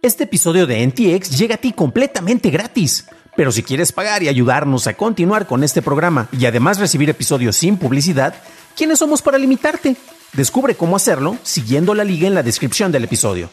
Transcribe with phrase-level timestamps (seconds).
[0.00, 3.08] Este episodio de NTX llega a ti completamente gratis.
[3.36, 7.56] Pero si quieres pagar y ayudarnos a continuar con este programa y además recibir episodios
[7.56, 8.34] sin publicidad,
[8.76, 9.96] ¿quiénes somos para limitarte?
[10.34, 13.50] Descubre cómo hacerlo siguiendo la liga en la descripción del episodio.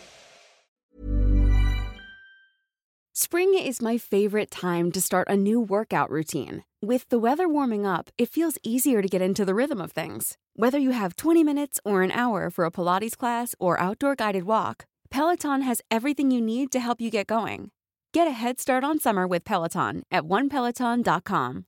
[3.16, 6.64] Spring is my favorite time to start a new workout routine.
[6.80, 10.38] With the weather warming up, it feels easier to get into the rhythm of things.
[10.56, 14.44] Whether you have 20 minutes or an hour for a Pilates class or outdoor guided
[14.44, 17.72] walk, Peloton has everything you need to help you get going.
[18.14, 21.66] Get a head start on summer with Peloton at onepeloton.com.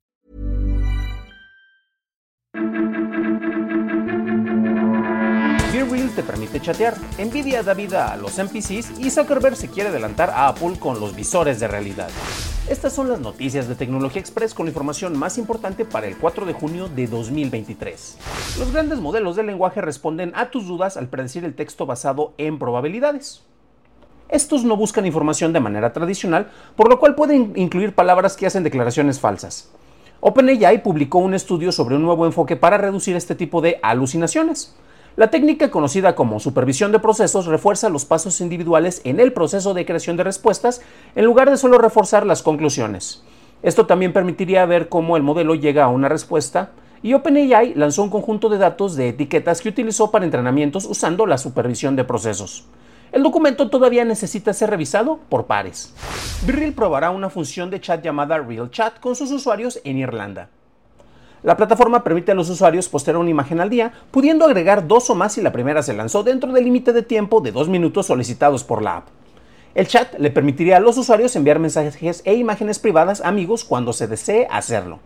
[5.90, 10.30] Real te permite chatear, Nvidia da vida a los NPCs y Zuckerberg se quiere adelantar
[10.30, 12.10] a Apple con los visores de realidad.
[12.70, 16.46] Estas son las noticias de Tecnología Express con la información más importante para el 4
[16.46, 18.18] de junio de 2023.
[18.60, 22.60] Los grandes modelos de lenguaje responden a tus dudas al predecir el texto basado en
[22.60, 23.42] probabilidades.
[24.28, 28.64] Estos no buscan información de manera tradicional, por lo cual pueden incluir palabras que hacen
[28.64, 29.72] declaraciones falsas.
[30.20, 34.76] OpenAI publicó un estudio sobre un nuevo enfoque para reducir este tipo de alucinaciones.
[35.18, 39.84] La técnica conocida como supervisión de procesos refuerza los pasos individuales en el proceso de
[39.84, 40.80] creación de respuestas
[41.16, 43.24] en lugar de solo reforzar las conclusiones.
[43.64, 46.70] Esto también permitiría ver cómo el modelo llega a una respuesta
[47.02, 51.40] y OpenAI lanzó un conjunto de datos de etiquetas que utilizó para entrenamientos usando la
[51.40, 52.66] supervisión de procesos.
[53.12, 55.96] El documento todavía necesita ser revisado por pares.
[56.46, 60.50] Virreal probará una función de chat llamada Real Chat con sus usuarios en Irlanda.
[61.44, 65.16] La plataforma permite a los usuarios postear una imagen al día, pudiendo agregar dos o
[65.16, 68.64] más si la primera se lanzó dentro del límite de tiempo de dos minutos solicitados
[68.64, 69.08] por la app.
[69.76, 73.94] El chat le permitiría a los usuarios enviar mensajes e imágenes privadas a amigos cuando
[73.94, 75.00] se desee hacerlo.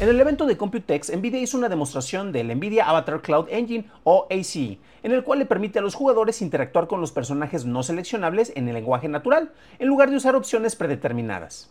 [0.00, 4.26] En el evento de Computex, Nvidia hizo una demostración del Nvidia Avatar Cloud Engine o
[4.30, 8.52] ACE, en el cual le permite a los jugadores interactuar con los personajes no seleccionables
[8.54, 11.70] en el lenguaje natural, en lugar de usar opciones predeterminadas.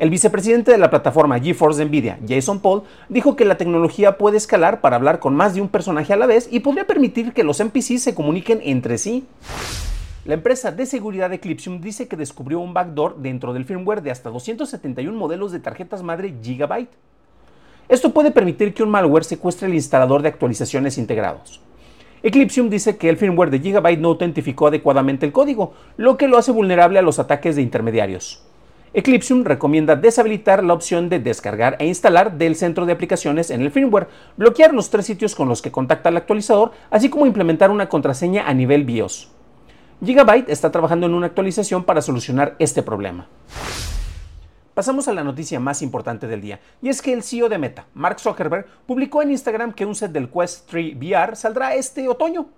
[0.00, 4.80] El vicepresidente de la plataforma GeForce Nvidia, Jason Paul, dijo que la tecnología puede escalar
[4.80, 7.60] para hablar con más de un personaje a la vez y podría permitir que los
[7.60, 9.26] NPCs se comuniquen entre sí.
[10.24, 14.30] La empresa de seguridad Eclipsium dice que descubrió un backdoor dentro del firmware de hasta
[14.30, 16.96] 271 modelos de tarjetas madre Gigabyte.
[17.90, 21.60] Esto puede permitir que un malware secuestre el instalador de actualizaciones integrados.
[22.22, 26.38] Eclipsium dice que el firmware de Gigabyte no autentificó adecuadamente el código, lo que lo
[26.38, 28.46] hace vulnerable a los ataques de intermediarios.
[28.92, 33.70] Eclipsium recomienda deshabilitar la opción de descargar e instalar del centro de aplicaciones en el
[33.70, 37.88] firmware, bloquear los tres sitios con los que contacta el actualizador, así como implementar una
[37.88, 39.30] contraseña a nivel BIOS.
[40.04, 43.28] Gigabyte está trabajando en una actualización para solucionar este problema.
[44.74, 47.86] Pasamos a la noticia más importante del día, y es que el CEO de Meta,
[47.94, 52.48] Mark Zuckerberg, publicó en Instagram que un set del Quest 3 VR saldrá este otoño.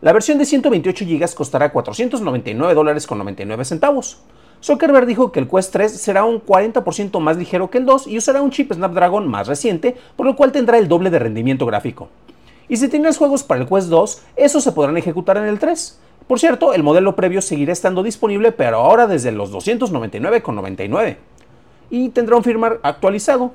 [0.00, 4.22] La versión de 128 GB costará 499 dólares con 99 centavos.
[4.62, 8.18] Zuckerberg dijo que el Quest 3 será un 40% más ligero que el 2 y
[8.18, 12.08] usará un chip Snapdragon más reciente, por lo cual tendrá el doble de rendimiento gráfico.
[12.68, 16.00] Y si tienes juegos para el Quest 2, esos se podrán ejecutar en el 3.
[16.26, 21.16] Por cierto, el modelo previo seguirá estando disponible, pero ahora desde los 299,99.
[21.90, 23.52] Y tendrá un firmware actualizado.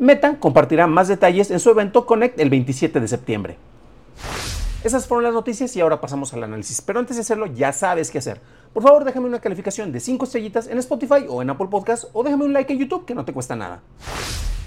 [0.00, 3.56] Meta compartirá más detalles en su evento Connect el 27 de septiembre.
[4.88, 6.80] Esas fueron las noticias y ahora pasamos al análisis.
[6.80, 8.40] Pero antes de hacerlo, ya sabes qué hacer.
[8.72, 12.22] Por favor, déjame una calificación de 5 estrellitas en Spotify o en Apple Podcast o
[12.22, 13.82] déjame un like en YouTube que no te cuesta nada.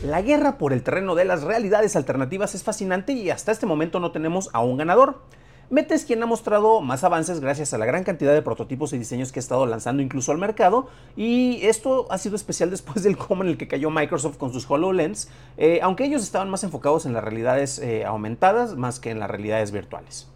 [0.04, 4.00] La guerra por el terreno de las realidades alternativas es fascinante y hasta este momento
[4.00, 5.24] no tenemos a un ganador.
[5.72, 8.98] Meta es quien ha mostrado más avances gracias a la gran cantidad de prototipos y
[8.98, 13.16] diseños que ha estado lanzando incluso al mercado y esto ha sido especial después del
[13.16, 17.06] cómo en el que cayó Microsoft con sus HoloLens, eh, aunque ellos estaban más enfocados
[17.06, 20.28] en las realidades eh, aumentadas más que en las realidades virtuales.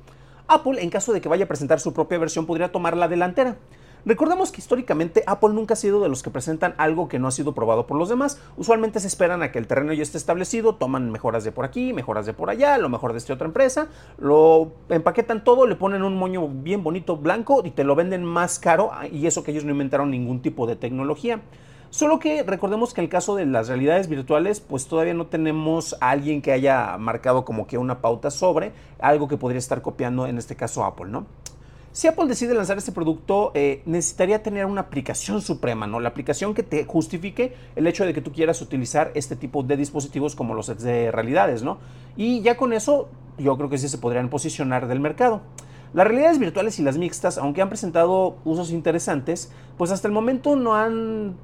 [0.47, 3.57] Apple, en caso de que vaya a presentar su propia versión, podría tomar la delantera.
[4.05, 7.31] Recordemos que históricamente Apple nunca ha sido de los que presentan algo que no ha
[7.31, 8.39] sido probado por los demás.
[8.55, 11.91] Usualmente se esperan a que el terreno ya esté establecido, toman mejoras de por aquí,
[11.91, 13.88] mejoras de por allá, lo mejor de esta otra empresa,
[14.19, 18.59] lo empaquetan todo, le ponen un moño bien bonito blanco y te lo venden más
[18.59, 21.41] caro y eso que ellos no inventaron ningún tipo de tecnología.
[21.90, 25.96] Solo que recordemos que en el caso de las realidades virtuales, pues todavía no tenemos
[25.99, 30.28] a alguien que haya marcado como que una pauta sobre algo que podría estar copiando,
[30.28, 31.25] en este caso Apple, ¿no?
[31.95, 36.01] Si Apple decide lanzar este producto, eh, necesitaría tener una aplicación suprema, ¿no?
[36.01, 39.77] La aplicación que te justifique el hecho de que tú quieras utilizar este tipo de
[39.77, 41.77] dispositivos como los de realidades, ¿no?
[42.17, 43.07] Y ya con eso,
[43.37, 45.39] yo creo que sí se podrían posicionar del mercado.
[45.93, 50.57] Las realidades virtuales y las mixtas, aunque han presentado usos interesantes, pues hasta el momento
[50.57, 51.37] no han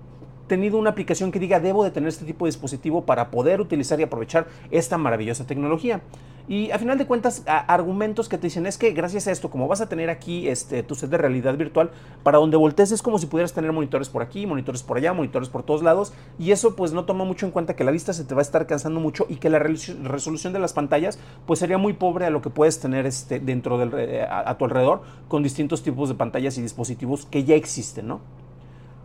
[0.51, 4.01] tenido una aplicación que diga debo de tener este tipo de dispositivo para poder utilizar
[4.01, 6.01] y aprovechar esta maravillosa tecnología.
[6.50, 9.69] Y a final de cuentas, argumentos que te dicen es que gracias a esto, como
[9.69, 13.18] vas a tener aquí este, tu set de realidad virtual, para donde voltees es como
[13.18, 16.75] si pudieras tener monitores por aquí, monitores por allá, monitores por todos lados, y eso
[16.75, 19.00] pues no toma mucho en cuenta que la vista se te va a estar cansando
[19.00, 22.50] mucho y que la resolución de las pantallas pues sería muy pobre a lo que
[22.50, 26.62] puedes tener este, dentro del, eh, a tu alrededor con distintos tipos de pantallas y
[26.62, 28.41] dispositivos que ya existen, ¿no?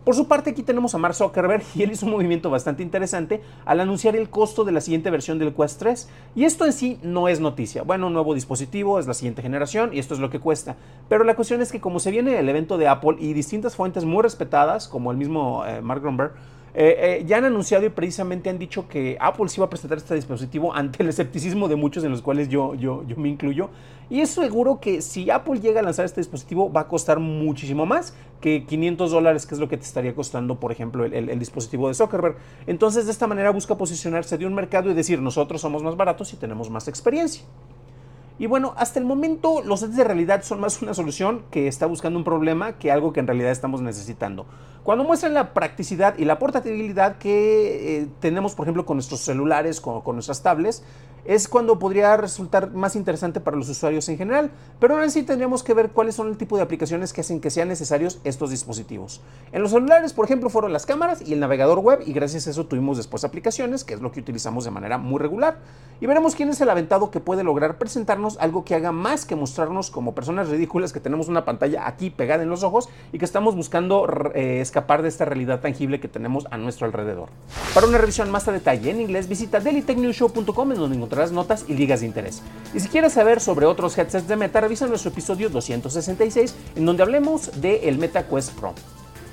[0.07, 3.41] Por su parte, aquí tenemos a Mark Zuckerberg y él hizo un movimiento bastante interesante
[3.65, 6.07] al anunciar el costo de la siguiente versión del Quest 3.
[6.33, 7.83] Y esto en sí no es noticia.
[7.83, 10.77] Bueno, un nuevo dispositivo, es la siguiente generación y esto es lo que cuesta.
[11.09, 14.05] Pero la cuestión es que como se viene el evento de Apple y distintas fuentes
[14.05, 16.31] muy respetadas, como el mismo eh, Mark Grunberg,
[16.79, 19.97] eh, eh, ya han anunciado y precisamente han dicho que Apple sí va a presentar
[19.97, 23.71] este dispositivo ante el escepticismo de muchos, en los cuales yo, yo, yo me incluyo.
[24.11, 27.87] Y es seguro que si Apple llega a lanzar este dispositivo va a costar muchísimo
[27.87, 31.87] más que 500 dólares, que es lo que te estaría costando, por ejemplo, el, dispositivo
[31.87, 32.37] de Zuckerberg.
[32.67, 36.31] Entonces, de esta manera busca posicionarse de un mercado y decir, nosotros somos más baratos
[36.33, 37.41] y tenemos más experiencia.
[38.39, 41.87] Y bueno, hasta el momento los sets de realidad son más una solución que está
[41.87, 44.45] buscando un problema que algo que en realidad estamos necesitando.
[44.83, 49.81] Cuando muestran la practicidad y la portabilidad que eh, tenemos, por ejemplo, con nuestros celulares,
[49.81, 50.83] con, con nuestras tablets,
[51.25, 55.63] es cuando podría resultar más interesante para los usuarios en general, pero ahora sí tendríamos
[55.63, 59.21] que ver cuáles son el tipo de aplicaciones que hacen que sean necesarios estos dispositivos.
[59.51, 62.51] En los celulares, por ejemplo, fueron las cámaras y el navegador web y gracias a
[62.51, 65.57] eso tuvimos después aplicaciones, que es lo que utilizamos de manera muy regular.
[65.99, 69.35] Y veremos quién es el aventado que puede lograr presentarnos algo que haga más que
[69.35, 73.25] mostrarnos como personas ridículas que tenemos una pantalla aquí pegada en los ojos y que
[73.25, 77.29] estamos buscando eh, escapar de esta realidad tangible que tenemos a nuestro alrededor.
[77.73, 81.73] Para una revisión más a detalle en inglés, visita dailytechnewshow.com en donde encontrarás notas y
[81.73, 82.41] ligas de interés.
[82.73, 87.03] Y si quieres saber sobre otros headsets de Meta, revisa nuestro episodio 266 en donde
[87.03, 88.73] hablemos del el Meta Quest Pro.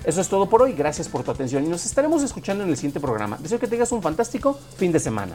[0.04, 2.76] Eso es todo por hoy, gracias por tu atención y nos estaremos escuchando en el
[2.76, 3.38] siguiente programa.
[3.40, 5.34] Deseo que tengas un fantástico fin de semana.